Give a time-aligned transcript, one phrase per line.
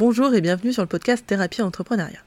[0.00, 2.22] Bonjour et bienvenue sur le podcast Thérapie Entrepreneuriat.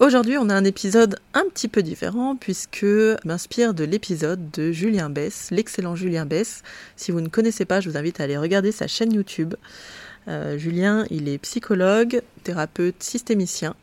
[0.00, 2.84] Aujourd'hui, on a un épisode un petit peu différent puisque
[3.24, 6.62] m'inspire de l'épisode de Julien Bess, l'excellent Julien Bess.
[6.96, 9.54] Si vous ne connaissez pas, je vous invite à aller regarder sa chaîne YouTube.
[10.28, 13.74] Euh, Julien, il est psychologue, thérapeute, systémicien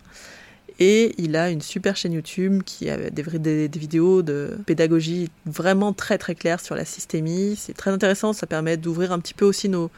[0.78, 6.20] et il a une super chaîne YouTube qui a des, vidéos de pédagogie vraiment très
[6.20, 7.56] très claires sur la systémie.
[7.58, 9.90] C'est très intéressant, ça permet d'ouvrir un petit peu aussi nos,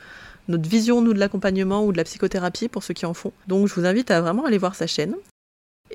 [0.50, 3.32] notre vision, nous, de l'accompagnement ou de la psychothérapie pour ceux qui en font.
[3.48, 5.16] Donc je vous invite à vraiment aller voir sa chaîne.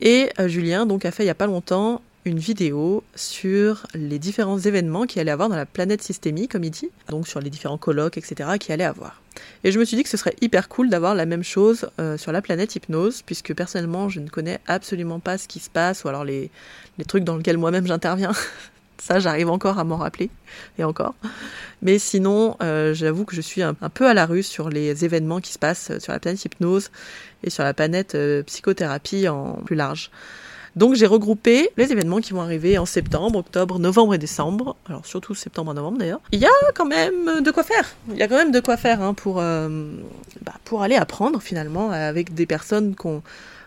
[0.01, 4.19] Et euh, Julien donc a fait il n'y a pas longtemps une vidéo sur les
[4.19, 7.51] différents événements qu'il allait avoir dans la planète systémie, comme il dit, donc sur les
[7.51, 9.21] différents colloques, etc., qu'il allait avoir.
[9.63, 12.17] Et je me suis dit que ce serait hyper cool d'avoir la même chose euh,
[12.17, 16.05] sur la planète hypnose, puisque personnellement, je ne connais absolument pas ce qui se passe,
[16.05, 16.51] ou alors les,
[16.99, 18.33] les trucs dans lesquels moi-même j'interviens.
[19.05, 20.31] Ça, j'arrive encore à m'en rappeler,
[20.79, 21.15] et encore.
[21.83, 25.41] Mais sinon, euh, j'avoue que je suis un, peu à la rue sur les événements
[25.41, 26.91] qui se passent sur la planète hypnose
[27.43, 30.11] et sur la planète euh, psychothérapie en plus large.
[30.75, 34.75] Donc j'ai regroupé les événements qui vont arriver en septembre, octobre, novembre et décembre.
[34.89, 36.21] Alors surtout septembre et novembre d'ailleurs.
[36.33, 37.95] Il y a quand même de quoi faire.
[38.09, 39.69] Il y a quand même de quoi faire hein, pour, euh,
[40.41, 43.23] bah, pour aller apprendre finalement avec des personnes qu'on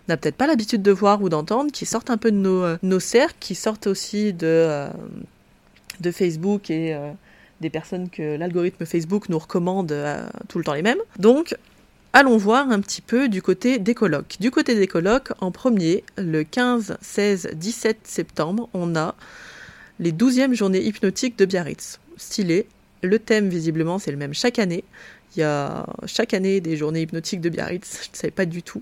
[0.07, 2.99] n'a peut-être pas l'habitude de voir ou d'entendre, qui sortent un peu de nos, euh,
[2.99, 4.89] cercles, qui sortent aussi de, euh,
[6.11, 7.11] Facebook et euh,
[7.61, 9.93] des personnes que l'algorithme Facebook nous recommande
[10.47, 10.99] tout le temps les mêmes.
[11.17, 11.55] Donc,
[12.13, 14.37] allons voir un petit peu du côté des colloques.
[14.39, 19.15] Du côté des colloques, en premier, le 15, 16, 17 septembre, on a
[19.99, 21.99] les 12e journées hypnotiques de Biarritz.
[22.17, 22.67] Stylé.
[23.03, 24.83] Le thème, visiblement, c'est le même chaque année.
[25.37, 28.63] Il y a chaque année des journées hypnotiques de Biarritz, je ne savais pas du
[28.63, 28.81] tout.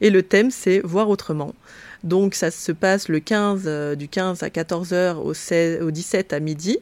[0.00, 1.52] Et le thème, c'est voir autrement.
[2.04, 6.32] Donc ça se passe le 15, euh, du 15 à 14h au, 16, au 17
[6.32, 6.78] à midi.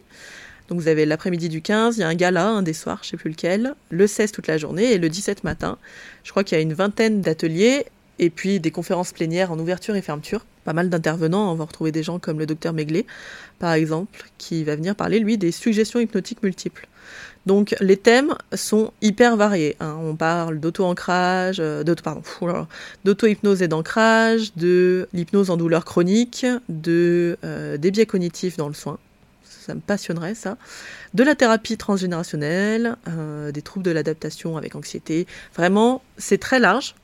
[0.68, 3.10] Donc vous avez l'après-midi du 15, il y a un gala, un des soirs, je
[3.10, 5.78] sais plus lequel, le 16 toute la journée et le 17 matin.
[6.22, 7.86] Je crois qu'il y a une vingtaine d'ateliers
[8.18, 10.44] et puis des conférences plénières en ouverture et fermeture.
[10.64, 13.06] Pas mal d'intervenants, on va retrouver des gens comme le docteur Meglé,
[13.58, 16.88] par exemple, qui va venir parler, lui, des suggestions hypnotiques multiples.
[17.46, 19.76] Donc les thèmes sont hyper variés.
[19.80, 19.96] Hein.
[20.00, 21.84] On parle d'auto-ancrage, euh,
[23.04, 28.74] d'auto-hypnose et d'ancrage, de l'hypnose en douleur chronique, de euh, des biais cognitifs dans le
[28.74, 28.98] soin.
[29.44, 30.56] Ça me passionnerait ça.
[31.14, 35.26] De la thérapie transgénérationnelle, euh, des troubles de l'adaptation avec anxiété.
[35.54, 36.94] Vraiment, c'est très large.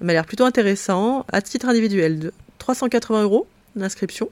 [0.00, 1.24] M'a l'air plutôt intéressant.
[1.32, 4.28] À titre individuel, de 380 euros l'inscription.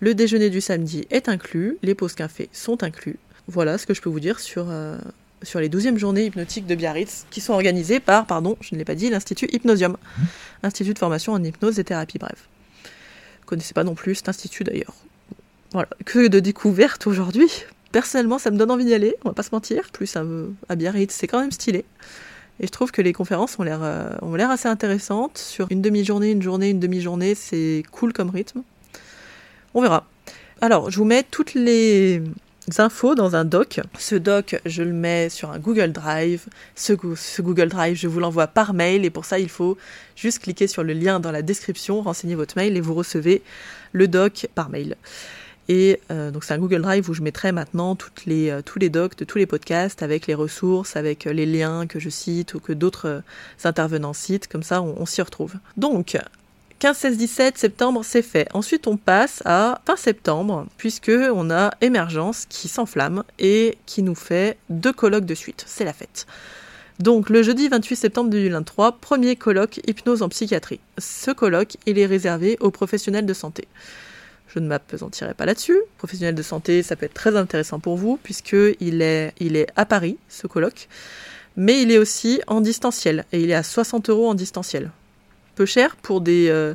[0.00, 1.78] Le déjeuner du samedi est inclus.
[1.82, 3.18] Les pauses café sont inclus.
[3.50, 4.96] Voilà ce que je peux vous dire sur, euh,
[5.42, 8.84] sur les 12e journées hypnotiques de Biarritz, qui sont organisées par, pardon, je ne l'ai
[8.84, 10.22] pas dit, l'Institut Hypnosium, mmh.
[10.62, 12.48] Institut de formation en hypnose et thérapie, bref.
[12.84, 14.94] Vous connaissez pas non plus cet institut d'ailleurs.
[15.72, 17.50] Voilà, que de découvertes aujourd'hui.
[17.90, 19.90] Personnellement, ça me donne envie d'y aller, on va pas se mentir.
[19.92, 20.22] Plus à,
[20.68, 21.84] à Biarritz, c'est quand même stylé.
[22.60, 25.38] Et je trouve que les conférences ont l'air euh, ont l'air assez intéressantes.
[25.38, 28.62] Sur une demi-journée, une journée, une demi-journée, c'est cool comme rythme.
[29.74, 30.06] On verra.
[30.60, 32.22] Alors, je vous mets toutes les
[32.78, 33.80] infos dans un doc.
[33.98, 36.46] Ce doc, je le mets sur un Google Drive.
[36.74, 36.92] Ce,
[37.40, 39.76] Google Drive, je vous l'envoie par mail et pour ça, il faut
[40.16, 43.42] juste cliquer sur le lien dans la description, renseigner votre mail et vous recevez
[43.92, 44.96] le doc par mail.
[45.68, 48.80] Et euh, donc c'est un Google Drive où je mettrai maintenant toutes les, euh, tous
[48.80, 52.08] les docs de tous les podcasts avec les ressources, avec euh, les liens que je
[52.08, 53.22] cite ou que d'autres
[53.62, 54.48] intervenants citent.
[54.48, 55.54] Comme ça, on s'y retrouve.
[55.76, 56.18] Donc,
[56.80, 58.48] 15, 16, 17 septembre, c'est fait.
[58.54, 64.14] Ensuite, on passe à fin septembre, puisque on a Émergence qui s'enflamme et qui nous
[64.14, 65.62] fait deux colloques de suite.
[65.66, 66.26] C'est la fête.
[66.98, 70.80] Donc, le jeudi 28 septembre 2023, premier colloque hypnose en psychiatrie.
[70.96, 73.68] Ce colloque, il est réservé aux professionnels de santé.
[74.48, 75.78] Je ne m'apesantirai pas là-dessus.
[75.98, 79.84] Professionnel de santé, ça peut être très intéressant pour vous, puisqu'il est, il est à
[79.84, 80.88] Paris, ce colloque.
[81.56, 84.90] Mais il est aussi en distanciel, et il est à 60 euros en distanciel
[85.54, 86.74] peu cher pour des, euh,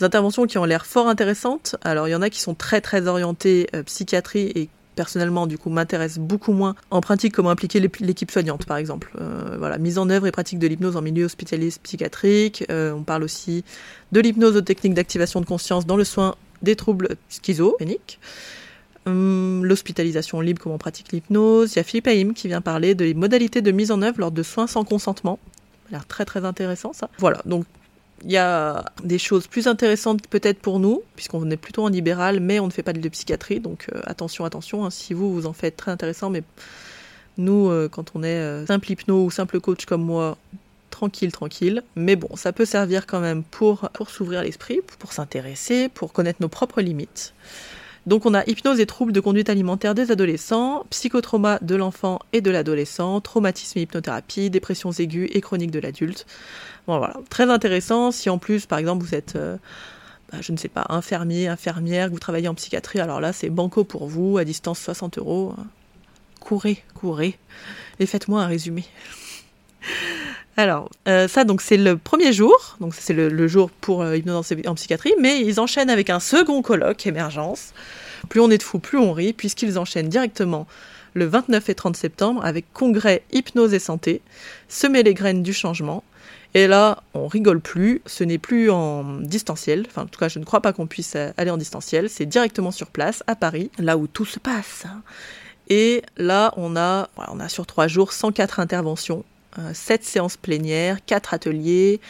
[0.00, 1.76] interventions qui ont l'air fort intéressantes.
[1.82, 5.58] Alors il y en a qui sont très très orientées euh, psychiatrie et personnellement du
[5.58, 9.10] coup m'intéressent beaucoup moins en pratique comment impliquer l'équipe soignante par exemple.
[9.20, 12.64] Euh, voilà, mise en œuvre et pratique de l'hypnose en milieu hospitalier psychiatrique.
[12.70, 13.64] On parle aussi
[14.12, 18.18] de l'hypnose aux techniques d'activation de conscience dans le soin des troubles schizophréniques.
[19.06, 21.74] Hum, L'hospitalisation libre, comment on pratique l'hypnose.
[21.74, 24.32] Il y a Philippe Haïm qui vient parler des modalités de mise en œuvre lors
[24.32, 25.38] de soins sans consentement.
[25.84, 27.08] Ça a l'air très très intéressant ça.
[27.18, 27.64] Voilà, donc
[28.26, 32.40] il y a des choses plus intéressantes peut-être pour nous, puisqu'on est plutôt en libéral,
[32.40, 35.46] mais on ne fait pas de psychiatrie, donc euh, attention, attention, hein, si vous, vous
[35.46, 36.42] en faites très intéressant, mais
[37.38, 40.36] nous, euh, quand on est euh, simple hypno ou simple coach comme moi,
[40.90, 45.88] tranquille, tranquille, mais bon, ça peut servir quand même pour, pour s'ouvrir l'esprit, pour s'intéresser,
[45.88, 47.32] pour connaître nos propres limites.
[48.06, 52.40] Donc on a hypnose et troubles de conduite alimentaire des adolescents, psychotrauma de l'enfant et
[52.40, 56.24] de l'adolescent, traumatisme et hypnothérapie, dépressions aiguës et chroniques de l'adulte.
[56.86, 58.12] Bon voilà, très intéressant.
[58.12, 59.56] Si en plus, par exemple, vous êtes, euh,
[60.30, 63.82] bah, je ne sais pas, infirmier, infirmière, vous travaillez en psychiatrie, alors là c'est banco
[63.82, 65.54] pour vous, à distance 60 euros.
[66.38, 67.36] Courez, courez,
[67.98, 68.84] et faites-moi un résumé.
[70.58, 72.76] Alors, euh, ça, donc, c'est le premier jour.
[72.80, 75.12] Donc, c'est le, jour pour euh, hypnose en, psychiatrie.
[75.20, 77.74] Mais ils enchaînent avec un second colloque, émergence.
[78.30, 80.66] Plus on est de fous, plus on rit, puisqu'ils enchaînent directement
[81.12, 84.20] le 29 et 30 septembre avec congrès hypnose et santé,
[84.68, 86.02] semer les graines du changement.
[86.54, 90.38] Et là, on rigole plus, ce n'est plus en distanciel, enfin en tout cas je
[90.38, 93.96] ne crois pas qu'on puisse aller en distanciel, c'est directement sur place, à Paris, là
[93.96, 94.84] où tout se passe.
[95.68, 99.24] Et là, on a, on a sur trois jours 104 interventions
[99.72, 102.00] 7 séances plénières, 4 ateliers,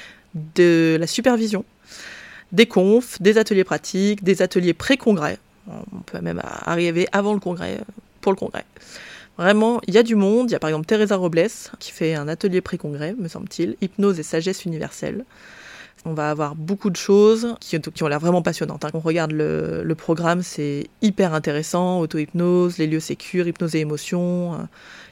[0.54, 1.64] de la supervision,
[2.52, 5.38] des confs, des ateliers pratiques, des ateliers pré-congrès.
[5.68, 7.80] On peut même arriver avant le congrès,
[8.20, 8.64] pour le congrès.
[9.38, 10.50] Vraiment, il y a du monde.
[10.50, 11.48] Il y a par exemple Teresa Robles
[11.78, 15.24] qui fait un atelier pré-congrès, me semble-t-il, hypnose et sagesse universelle.
[16.04, 18.82] On va avoir beaucoup de choses qui, ont l'air vraiment passionnantes.
[18.82, 18.92] Quand hein.
[18.94, 21.98] on regarde le, programme, c'est hyper intéressant.
[22.00, 24.58] Auto-hypnose, les lieux sécures, hypnose et émotion, euh,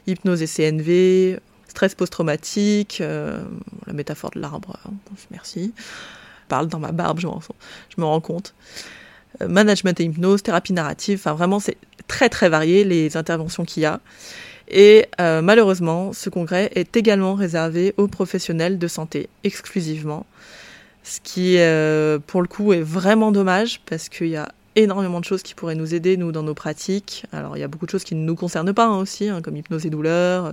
[0.07, 1.39] hypnose et CNV,
[1.75, 3.43] stress post-traumatique, euh,
[3.85, 4.93] la métaphore de l'arbre, hein,
[5.29, 5.73] merci.
[6.47, 8.53] Parle dans ma barbe, je, je me rends compte.
[9.41, 11.75] Euh, management et hypnose, thérapie narrative, enfin vraiment c'est
[12.07, 13.99] très très varié les interventions qu'il y a.
[14.69, 20.25] Et euh, malheureusement, ce congrès est également réservé aux professionnels de santé exclusivement,
[21.03, 21.57] ce qui
[22.25, 25.75] pour le coup est vraiment dommage parce qu'il y a énormément de choses qui pourraient
[25.75, 27.25] nous aider, nous, dans nos pratiques.
[27.31, 29.41] Alors, il y a beaucoup de choses qui ne nous concernent pas hein, aussi, hein,
[29.41, 30.51] comme hypnose et douleur, euh,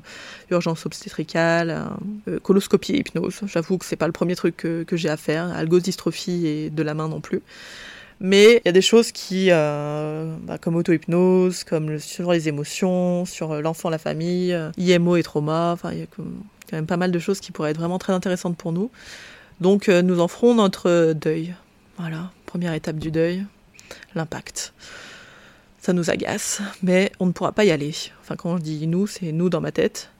[0.51, 3.41] urgence obstétricale, euh, euh, coloscopie et hypnose.
[3.47, 6.95] J'avoue que c'est pas le premier truc que, j'ai à faire, algodystrophie et de la
[6.95, 7.43] main non plus.
[8.21, 13.61] Mais il y a des choses qui, bah, comme auto-hypnose, comme sur les émotions, sur
[13.61, 16.23] l'enfant, la famille, IMO et trauma, il y a quand
[16.71, 18.93] même pas mal de choses qui pourraient être vraiment très intéressantes pour nous.
[19.61, 21.57] Donc, nous en ferons notre deuil.
[21.99, 23.45] Voilà, première étape du deuil
[24.15, 24.73] l'impact.
[25.81, 27.95] Ça nous agace, mais on ne pourra pas y aller.
[28.21, 30.11] Enfin, quand je dis nous, c'est nous dans ma tête.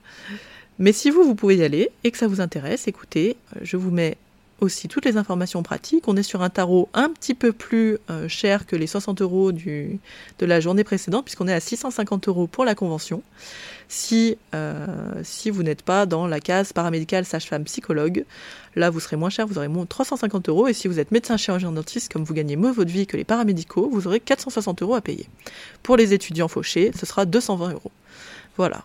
[0.79, 3.91] Mais si vous, vous pouvez y aller et que ça vous intéresse, écoutez, je vous
[3.91, 4.17] mets
[4.59, 6.07] aussi toutes les informations pratiques.
[6.07, 9.51] On est sur un tarot un petit peu plus euh, cher que les 60 euros
[9.51, 9.99] du,
[10.39, 13.21] de la journée précédente, puisqu'on est à 650 euros pour la convention.
[13.89, 14.87] Si, euh,
[15.23, 18.25] si vous n'êtes pas dans la case paramédicale sage-femme psychologue,
[18.75, 20.67] là vous serez moins cher, vous aurez moins 350 euros.
[20.67, 23.25] Et si vous êtes médecin chirurgien dentiste, comme vous gagnez mieux votre vie que les
[23.25, 25.27] paramédicaux, vous aurez 460 euros à payer.
[25.83, 27.91] Pour les étudiants fauchés, ce sera 220 euros.
[28.57, 28.83] Voilà.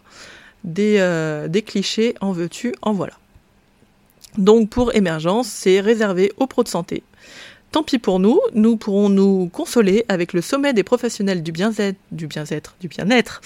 [0.64, 3.14] Des, euh, des clichés en veux-tu, en voilà.
[4.36, 7.02] Donc pour émergence, c'est réservé aux pros de santé.
[7.70, 11.98] Tant pis pour nous, nous pourrons nous consoler avec le sommet des professionnels du bien-être,
[12.12, 13.42] du bien-être, du bien-être,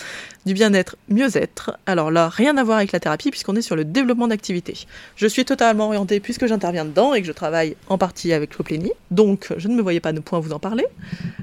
[0.47, 1.77] du bien-être, mieux-être.
[1.87, 4.87] Alors là, rien à voir avec la thérapie puisqu'on est sur le développement d'activité.
[5.17, 8.93] Je suis totalement orientée puisque j'interviens dedans et que je travaille en partie avec Coplénie.
[9.11, 10.87] Donc, je ne me voyais pas de point vous en parler.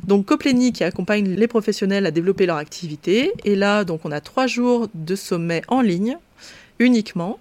[0.06, 3.34] Donc, Coplénie qui accompagne les professionnels à développer leur activité.
[3.44, 6.18] Et là, donc, on a trois jours de sommet en ligne
[6.80, 7.40] uniquement.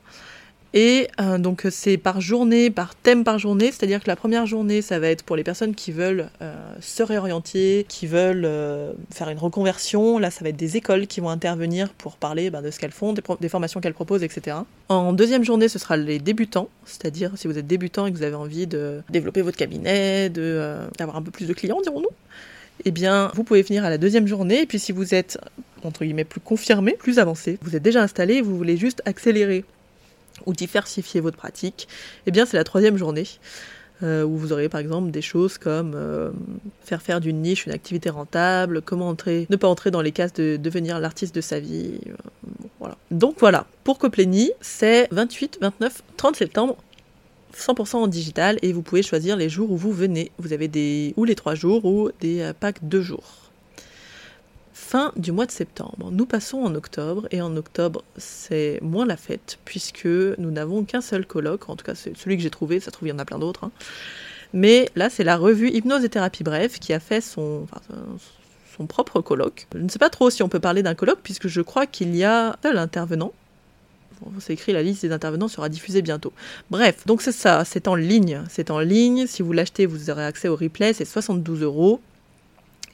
[0.75, 4.83] Et euh, donc c'est par journée, par thème par journée, c'est-à-dire que la première journée,
[4.83, 9.31] ça va être pour les personnes qui veulent euh, se réorienter, qui veulent euh, faire
[9.31, 10.19] une reconversion.
[10.19, 12.91] Là, ça va être des écoles qui vont intervenir pour parler ben, de ce qu'elles
[12.91, 14.59] font, des, formations qu'elles proposent, etc.
[14.91, 18.23] En deuxième journée, ce sera les débutants, c'est-à-dire si vous êtes débutant et que vous
[18.23, 22.11] avez envie de développer votre cabinet, d'avoir un peu plus de clients, dirons-nous.
[22.85, 25.39] Eh bien, vous pouvez venir à la deuxième journée, et puis si vous êtes,
[25.83, 29.65] entre guillemets, plus confirmé, plus avancé, vous êtes déjà installé, vous voulez juste accélérer
[30.47, 31.89] ou diversifier votre pratique,
[32.27, 33.27] eh bien c'est la troisième journée.
[34.05, 36.31] Euh, où vous aurez par exemple des choses comme euh,
[36.85, 40.33] faire faire d'une niche une activité rentable, comment entrer, ne pas entrer dans les cases
[40.35, 41.99] de devenir l'artiste de sa vie.
[42.07, 42.13] Euh,
[42.79, 42.97] voilà.
[43.11, 46.77] Donc voilà, pour Coplénie, c'est 28, 29, 30 septembre,
[47.57, 50.31] 100% en digital et vous pouvez choisir les jours où vous venez.
[50.39, 53.48] Vous avez des ou les trois jours ou des packs de jours
[54.79, 56.11] fin du mois de septembre.
[56.13, 61.03] Nous passons en octobre et en octobre c'est moins la fête puisque nous n'avons qu'un
[61.03, 63.15] seul colloque, en tout cas c'est celui que j'ai trouvé, ça se trouve il y
[63.15, 63.65] en a plein d'autres.
[63.65, 63.73] Hein.
[64.55, 67.67] Mais là c'est la revue Hypnose et Thérapie Bref qui a fait son,
[68.77, 69.67] son propre colloque.
[69.75, 72.17] Je ne sais pas trop si on peut parler d'un colloque puisque je crois qu'il
[72.17, 73.33] y a seul intervenant.
[74.39, 76.33] c'est écrit, la liste des intervenants sera diffusée bientôt.
[76.71, 78.43] Bref, donc c'est ça, c'est en ligne.
[78.49, 79.27] C'est en ligne.
[79.27, 82.01] Si vous l'achetez, vous aurez accès au replay, c'est 72 euros.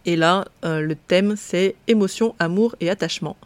[0.06, 3.36] Et là, euh, le thème, c'est émotion, amour et attachement.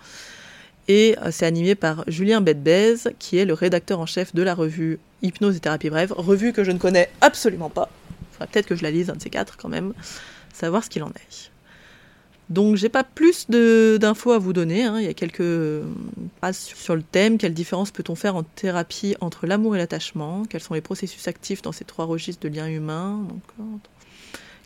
[0.89, 4.55] Et euh, c'est animé par Julien Bedbez, qui est le rédacteur en chef de la
[4.55, 7.91] revue Hypnose et thérapie brève, revue que je ne connais absolument pas.
[8.11, 9.93] Il faudrait peut-être que je la lise, un de ces quatre quand même,
[10.53, 11.51] savoir ce qu'il en est.
[12.49, 14.85] Donc j'ai pas plus d'infos à vous donner.
[14.85, 14.99] Hein.
[14.99, 15.83] Il y a quelques
[16.39, 17.37] phrases sur le thème.
[17.37, 20.45] Quelle différence peut-on faire en thérapie entre l'amour et l'attachement?
[20.49, 23.27] Quels sont les processus actifs dans ces trois registres de lien humain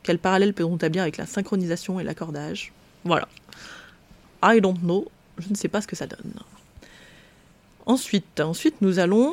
[0.03, 2.73] Quel parallèle peut-on établir avec la synchronisation et l'accordage?
[3.05, 3.29] Voilà.
[4.43, 5.09] I don't know.
[5.39, 6.33] Je ne sais pas ce que ça donne.
[7.87, 9.33] Ensuite, ensuite nous allons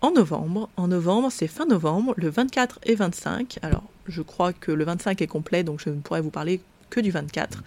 [0.00, 0.68] en novembre.
[0.76, 3.58] En novembre, c'est fin novembre, le 24 et 25.
[3.62, 7.00] Alors, je crois que le 25 est complet, donc je ne pourrais vous parler que
[7.00, 7.62] du 24.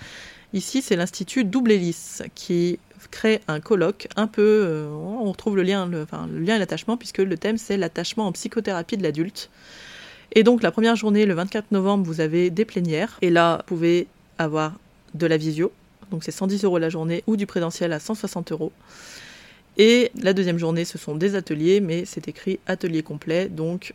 [0.54, 2.80] Ici, c'est l'Institut Double Hélice qui
[3.12, 4.64] crée un colloque un peu.
[4.66, 6.06] Euh, on retrouve le lien, le,
[6.40, 9.50] lien et l'attachement, puisque le thème c'est l'attachement en psychothérapie de l'adulte.
[10.34, 13.18] Et donc, la première journée, le 24 novembre, vous avez des plénières.
[13.22, 14.08] Et là, vous pouvez
[14.38, 14.74] avoir
[15.14, 15.72] de la visio.
[16.12, 18.72] Donc, c'est 110 euros la journée ou du présentiel à 160 euros.
[19.78, 23.48] Et la deuxième journée, ce sont des ateliers, mais c'est écrit atelier complet.
[23.48, 23.94] Donc,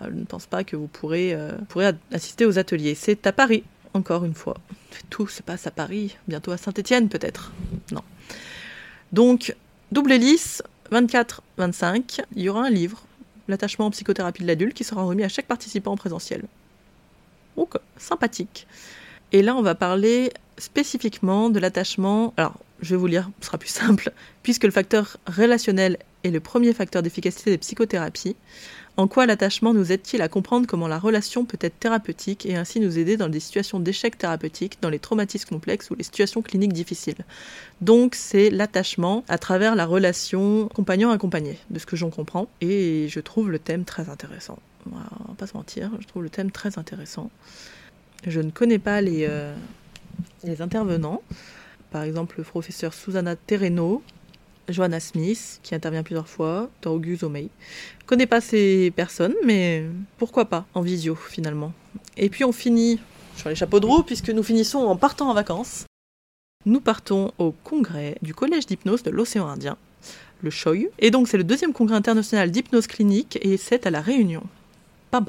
[0.00, 1.52] je ne pense pas que vous pourrez, euh,
[2.12, 2.94] assister aux ateliers.
[2.94, 3.62] C'est à Paris,
[3.94, 4.56] encore une fois.
[5.10, 7.52] Tout se passe à Paris, bientôt à Saint-Étienne peut-être.
[7.92, 8.02] Non.
[9.12, 9.54] Donc,
[9.92, 13.02] double hélice, 24-25, il y aura un livre,
[13.48, 16.44] L'attachement en psychothérapie de l'adulte, qui sera remis à chaque participant en présentiel.
[17.56, 18.66] Donc, sympathique.
[19.32, 22.34] Et là, on va parler spécifiquement de l'attachement.
[22.36, 24.12] Alors, je vais vous lire, ce sera plus simple.
[24.42, 28.36] Puisque le facteur relationnel est le premier facteur d'efficacité des psychothérapies,
[28.98, 32.80] en quoi l'attachement nous aide-t-il à comprendre comment la relation peut être thérapeutique et ainsi
[32.80, 36.72] nous aider dans des situations d'échec thérapeutique, dans les traumatismes complexes ou les situations cliniques
[36.72, 37.24] difficiles?
[37.80, 43.20] Donc c'est l'attachement à travers la relation compagnon-accompagné, de ce que j'en comprends, et je
[43.20, 44.58] trouve le thème très intéressant.
[44.90, 47.30] On va pas se mentir, je trouve le thème très intéressant.
[48.26, 49.54] Je ne connais pas les, euh,
[50.42, 51.22] les intervenants.
[51.92, 54.02] Par exemple, le professeur Susanna Terreno,
[54.68, 57.48] Joanna Smith, qui intervient plusieurs fois, Torgus Omei.
[58.00, 59.84] Je connais pas ces personnes, mais
[60.18, 61.72] pourquoi pas, en visio finalement.
[62.16, 63.00] Et puis on finit
[63.36, 65.84] sur les chapeaux de roue, puisque nous finissons en partant en vacances.
[66.66, 69.76] Nous partons au congrès du Collège d'hypnose de l'océan Indien,
[70.42, 70.88] le CHOI.
[70.98, 74.42] Et donc c'est le deuxième congrès international d'hypnose clinique, et c'est à La Réunion.
[75.10, 75.24] Pam.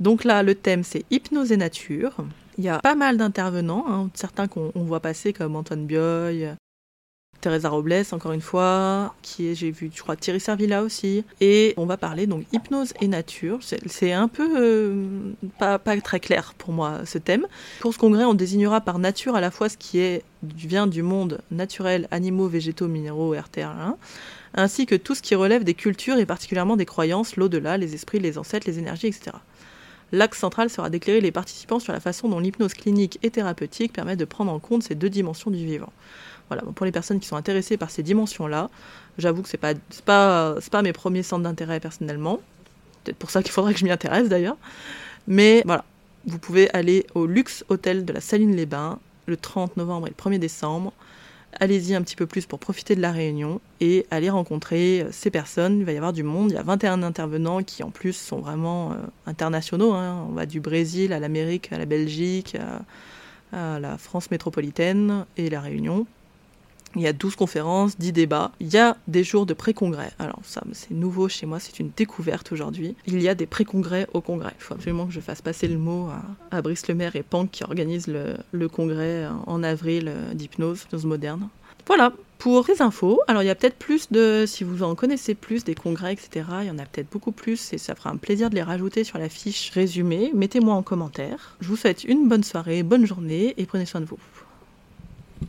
[0.00, 2.16] Donc là, le thème c'est hypnose et nature.
[2.56, 6.54] Il y a pas mal d'intervenants, hein, certains qu'on voit passer comme Antoine Bioy,
[7.44, 11.26] Teresa Robles, encore une fois, qui est, j'ai vu, je crois, Thierry Servilla aussi.
[11.42, 13.58] Et on va parler donc hypnose et nature.
[13.84, 15.04] C'est un peu euh,
[15.58, 17.46] pas, pas, très clair pour moi ce thème.
[17.80, 21.42] Pour ce congrès, on désignera par nature à la fois ce qui vient du monde
[21.50, 23.96] naturel, animaux, végétaux, minéraux, RTR1,
[24.54, 28.20] ainsi que tout ce qui relève des cultures et particulièrement des croyances, l'au-delà, les esprits,
[28.20, 29.32] les ancêtres, les énergies, etc.
[30.12, 34.16] L'axe central sera d'éclairer les participants sur la façon dont l'hypnose clinique et thérapeutique permet
[34.16, 35.92] de prendre en compte ces deux dimensions du vivant.
[36.48, 38.70] Voilà, pour les personnes qui sont intéressées par ces dimensions-là,
[39.18, 39.74] j'avoue que c'est pas
[40.04, 42.40] pas pas mes premiers centres d'intérêt personnellement.
[43.02, 44.56] Peut-être pour ça qu'il faudrait que je m'y intéresse d'ailleurs.
[45.26, 45.84] Mais voilà,
[46.26, 50.38] vous pouvez aller au Luxe Hôtel de la Saline-les-Bains le 30 novembre et le 1er
[50.38, 50.92] décembre.
[51.60, 55.30] Allez-y un petit peu plus pour profiter de la réunion et aller rencontrer euh, ces
[55.30, 55.78] personnes.
[55.78, 56.50] Il va y avoir du monde.
[56.50, 58.96] Il y a 21 intervenants qui en plus sont vraiment euh,
[59.26, 59.92] internationaux.
[59.92, 60.26] Hein.
[60.28, 62.56] On va du Brésil à l'Amérique, à la Belgique,
[63.52, 66.06] à la France métropolitaine et la Réunion.
[66.96, 68.52] Il y a 12 conférences, 10 débats.
[68.60, 70.12] Il y a des jours de pré-congrès.
[70.18, 72.94] Alors ça, c'est nouveau chez moi, c'est une découverte aujourd'hui.
[73.06, 74.52] Il y a des pré-congrès au congrès.
[74.58, 76.08] Il faut absolument que je fasse passer le mot
[76.50, 81.48] à, Brice Lemaire et Pank qui organisent le, congrès en avril euh, d'hypnose, hypnose moderne.
[81.86, 85.34] Voilà, pour les infos, alors il y a peut-être plus de, si vous en connaissez
[85.34, 88.16] plus des congrès, etc., il y en a peut-être beaucoup plus et ça fera un
[88.16, 90.30] plaisir de les rajouter sur la fiche résumée.
[90.34, 91.56] Mettez-moi en commentaire.
[91.60, 94.18] Je vous souhaite une bonne soirée, bonne journée et prenez soin de vous.